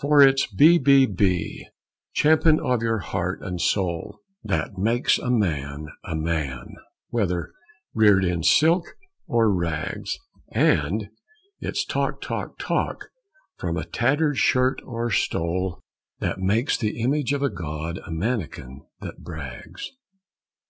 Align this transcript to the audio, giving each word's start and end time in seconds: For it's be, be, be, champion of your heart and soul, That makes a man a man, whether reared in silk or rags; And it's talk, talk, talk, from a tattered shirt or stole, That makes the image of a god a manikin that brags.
For 0.00 0.22
it's 0.22 0.46
be, 0.46 0.78
be, 0.78 1.04
be, 1.04 1.66
champion 2.14 2.58
of 2.60 2.82
your 2.82 3.00
heart 3.00 3.42
and 3.42 3.60
soul, 3.60 4.20
That 4.42 4.78
makes 4.78 5.18
a 5.18 5.28
man 5.30 5.88
a 6.02 6.16
man, 6.16 6.76
whether 7.10 7.52
reared 7.92 8.24
in 8.24 8.42
silk 8.42 8.96
or 9.26 9.52
rags; 9.52 10.16
And 10.50 11.10
it's 11.60 11.84
talk, 11.84 12.22
talk, 12.22 12.58
talk, 12.58 13.10
from 13.58 13.76
a 13.76 13.84
tattered 13.84 14.38
shirt 14.38 14.80
or 14.82 15.10
stole, 15.10 15.82
That 16.20 16.38
makes 16.38 16.78
the 16.78 16.98
image 16.98 17.34
of 17.34 17.42
a 17.42 17.50
god 17.50 17.98
a 17.98 18.10
manikin 18.10 18.86
that 19.02 19.18
brags. 19.18 19.90